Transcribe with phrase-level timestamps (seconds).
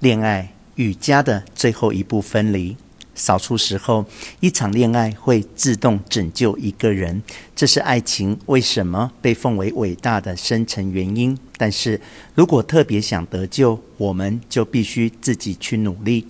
[0.00, 2.76] 恋爱与家的最后一步分离。
[3.14, 4.04] 少数时候，
[4.40, 7.22] 一场恋爱会自动拯救一个人，
[7.54, 11.38] 这是爱情为什么被奉为伟大的深层原因。
[11.56, 11.98] 但是
[12.34, 16.26] 如果特别想得救，我们就必须自己去努力。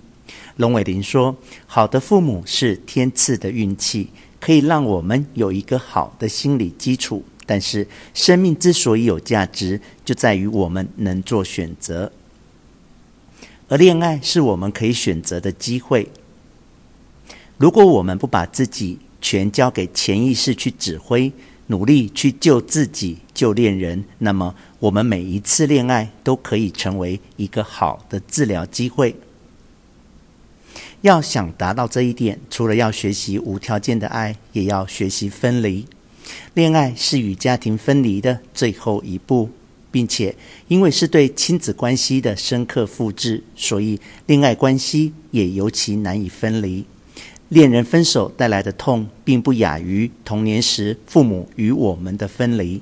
[0.55, 1.35] 龙伟林说
[1.67, 4.09] ：“好的父母是天赐的运气，
[4.39, 7.21] 可以让我们有一个好的心理基础。
[7.45, 12.09] 但是生命之所以有价值，就在于我们能做选择，
[13.69, 16.09] 而恋爱是我们可以选择的机会。”
[17.57, 21.31] 如果我们不把自己全交给潜意识去指挥，
[21.67, 29.15] 努力去救自己、救恋人，那么我们每一次恋爱都可以成为一个好的治疗机会。
[31.01, 35.85] 要想达到这一点，除了要学习无条件的爱，也要学习分离。
[36.53, 39.49] 恋爱是与家庭分离的最后一步，
[39.91, 40.35] 并且
[40.67, 46.85] 因为是对亲子关系的深刻复制，所以恋爱关系也尤其难以分离。
[47.49, 52.81] 恋人分手带来的痛，并不亚于童年时父母与我们的分离。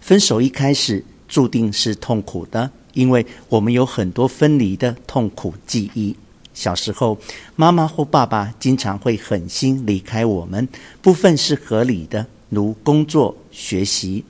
[0.00, 6.14] 分手一开始注定是痛苦的，因为我们有很多分离的痛苦记忆。
[6.52, 7.18] 小时候，
[7.54, 10.68] 妈妈或爸爸经常会狠心离开我们，
[11.02, 14.22] 部分是合理的，如工作、学习；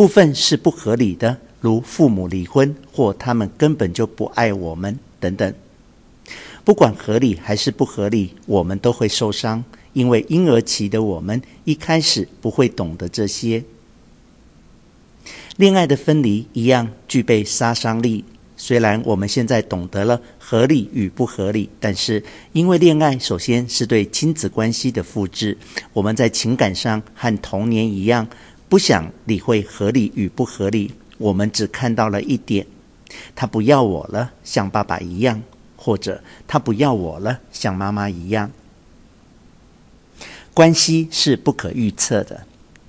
[0.00, 5.52] 部分是不合理的，如父母离婚或他们根本就不爱我们等等。
[6.64, 9.62] 不管合理还是不合理，我们都会受伤，
[9.92, 13.62] 因为婴儿期的我们一开始不会懂得这些。
[15.58, 18.24] 恋爱的分离一样具备杀伤力。
[18.56, 25.58] 虽然我们现在懂得了合理与不合理，但是因为恋爱首先是对亲子关系的复制，
[25.92, 28.26] 我们在情感上和童年一样，
[28.70, 30.94] 不想理会合理与不合理。
[31.18, 32.66] 我们只看到了一点：
[33.34, 35.42] 他不要我了，像爸爸一样。
[35.82, 38.50] 或者他不要我了，像妈妈一样。
[40.52, 42.42] 关系是不可预测的。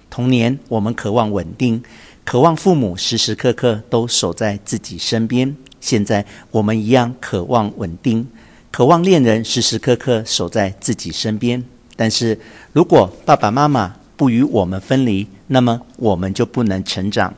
[0.09, 1.81] 童年我们渴望稳定，
[2.25, 5.55] 渴望父母时时刻刻都守在自己身边。
[5.79, 8.27] 现在我们一样渴望稳定，
[8.71, 11.63] 渴望恋人时时刻刻守在自己身边。
[11.95, 12.37] 但是
[12.73, 17.33] 如果爸爸妈妈不与我们分离，那么我们就不能成长。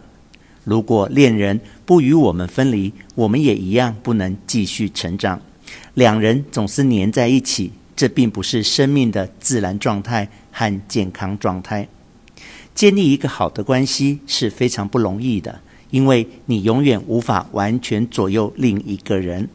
[0.66, 5.40] 如果恋人不与我们分离，我们也一样不能继续成长。
[5.94, 11.88] 两人总是黏在一起，这并不是生命的自然状态和健康状态。
[12.76, 19.48] 建立一个好的关系是非常不容易的，因为你永远无法完全左右另一个人。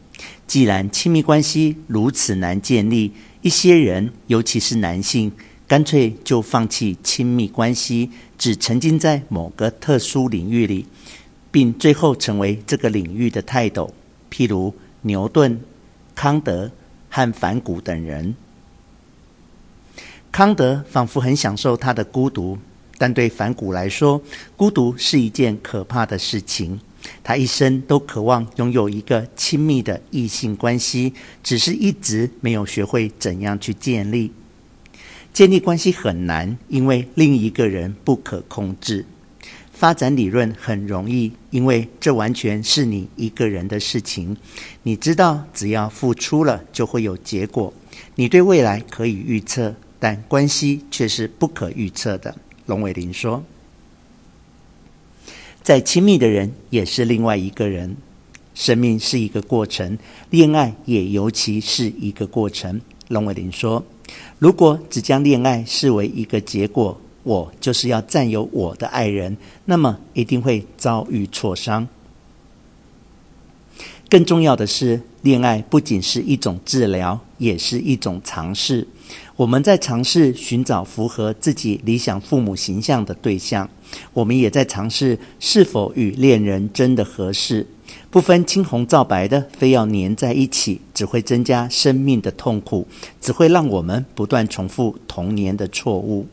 [0.47, 3.11] 既然亲密关系如此难建立，
[3.43, 5.31] 一些人，尤其是男性，
[5.69, 10.85] 干脆就放弃亲密关系，只沉浸在某个特殊领域里。
[11.51, 13.91] 并最后成为这个领域的泰斗，
[14.31, 14.71] 譬如
[15.01, 15.59] 牛顿、
[16.13, 16.69] 康德
[17.09, 18.35] 和梵谷等人。
[20.31, 22.55] 康德仿佛很享受他的孤独，
[22.99, 24.21] 但对梵谷来说，
[24.55, 26.79] 孤独是一件可怕的事情。
[27.23, 31.13] 他一生都渴望拥有一个亲密的异性关系，
[31.43, 34.31] 只是一直没有学会怎样去建立。
[35.39, 39.05] 建立关系很难，因为另一个人不可控制。
[39.71, 44.35] 发展理论很容易，因为这完全是你一个人的事情。
[44.83, 47.73] 你知道，只要付出了，就会有结果。
[48.15, 52.35] 你对未来可以预测，但关系却是不可预测的。
[52.65, 53.41] 龙伟林说
[55.63, 57.95] ：“再亲密的人也是另外一个人。
[58.53, 59.97] 生命是一个过程，
[60.31, 63.85] 恋爱也尤其是一个过程。”龙伟林说
[64.37, 69.35] ：“如果只将恋爱视为一个结果，”我就是要占有我的爱人，
[69.65, 71.87] 那么一定会遭遇挫伤。
[74.09, 78.87] 更重要的是，恋爱不仅是一种治疗，也是一种尝试。
[79.35, 83.69] 我们在尝试寻找符合自己理想父母形象的对象，
[84.13, 87.67] 我们也在尝试是否与恋人真的合适。
[88.11, 92.87] 不分青红皂白的，非要黏在一起，只会增加生命的痛苦，
[93.21, 96.27] 只会让我们不断重复童年的错误。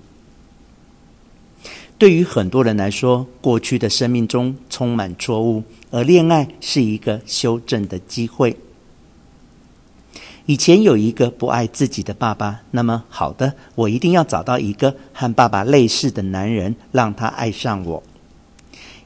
[1.98, 8.56] 对于很多人来说，过去的生命中充满错误，而恋爱是一个修正的机会。
[10.46, 18.02] 以前有一个不爱自己的爸爸，那么好的，我一定要找到一个和爸爸类似的男人，让他爱上我。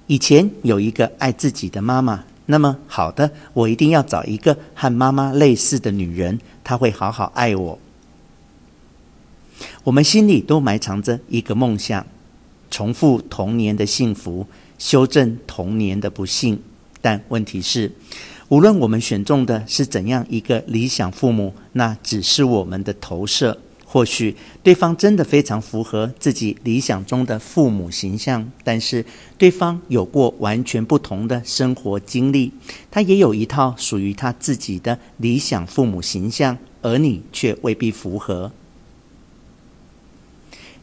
[0.07, 7.79] 以前有一个爱自己的妈妈，那么好的，我一定要找一个和妈妈类似的女人，她会好好爱我。
[9.85, 12.05] 我们心里都埋藏着一个梦想。
[12.71, 14.47] 重复童年的幸福，
[14.79, 16.61] 修正童年的不幸。
[17.01, 17.93] 但问题是，
[18.49, 23.59] 无论我们选中的是怎样一个理想父母，那只是我们的投射。
[23.93, 29.05] 或许对方真的非常符合自己理想中的父母形象，但是
[29.37, 32.53] 对方有过完全不同的生活经历，
[32.89, 38.53] 他也有一套属于他自己的理想父母形象，而你却未必符合。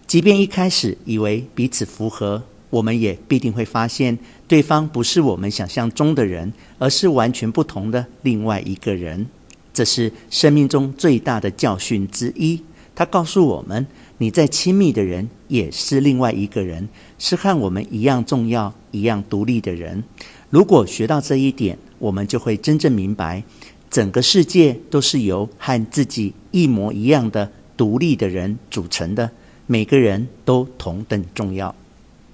[0.06, 4.20] 即便一开始以为彼此符合，我们也必定会发现
[4.50, 9.28] 对方不是我们想象中的人，而是完全不同的另外一个人。
[9.74, 12.62] 这是生命中最大的教训之一。
[12.98, 13.86] 他告诉我们
[14.18, 16.90] ：“你再亲密的人也是另外一个人，
[17.20, 20.04] 是和我们一样重要、一样独立的人。
[20.50, 23.44] 如果学到这一点，我们就会真正明白，
[23.92, 29.30] 整个世界都是由和自己一模一样的独立的人组成的，
[29.68, 31.76] 每个人都同等重要。”